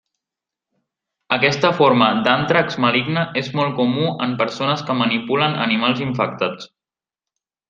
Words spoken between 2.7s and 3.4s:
maligne